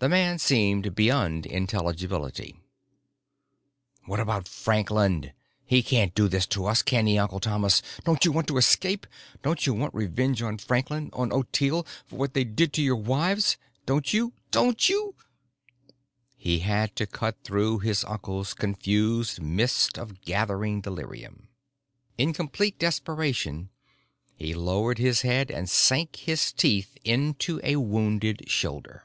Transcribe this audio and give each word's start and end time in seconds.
The 0.00 0.08
man 0.08 0.38
seemed 0.38 0.94
beyond 0.94 1.44
intelligibility. 1.44 2.58
"What 4.06 4.18
about 4.18 4.48
Franklin? 4.48 5.34
He 5.66 5.82
can't 5.82 6.14
do 6.14 6.26
this 6.26 6.46
to 6.56 6.64
us, 6.64 6.80
can 6.80 7.06
he, 7.06 7.18
Uncle 7.18 7.38
Thomas? 7.38 7.82
Don't 8.04 8.24
you 8.24 8.32
want 8.32 8.48
to 8.48 8.56
escape? 8.56 9.06
Don't 9.42 9.66
you 9.66 9.74
want 9.74 9.92
revenge 9.94 10.40
on 10.40 10.56
Franklin, 10.56 11.10
on 11.12 11.30
Ottilie, 11.30 11.84
for 12.06 12.16
what 12.16 12.32
they 12.32 12.44
did 12.44 12.72
to 12.72 12.82
your 12.82 12.96
wives? 12.96 13.58
Don't 13.84 14.10
you? 14.14 14.32
Don't 14.50 14.88
you?" 14.88 15.16
He 16.34 16.60
had 16.60 16.96
to 16.96 17.06
cut 17.06 17.36
through 17.44 17.80
his 17.80 18.02
uncle's 18.04 18.54
confused 18.54 19.42
mist 19.42 19.98
of 19.98 20.22
gathering 20.22 20.80
delirium. 20.80 21.48
In 22.16 22.32
complete 22.32 22.78
desperation, 22.78 23.68
he 24.34 24.54
lowered 24.54 24.96
his 24.96 25.20
head 25.20 25.50
and 25.50 25.68
sank 25.68 26.16
his 26.16 26.54
teeth 26.54 26.96
into 27.04 27.60
a 27.62 27.76
wounded 27.76 28.48
shoulder. 28.48 29.04